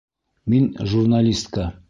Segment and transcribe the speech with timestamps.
[0.53, 1.73] Мин журналистка.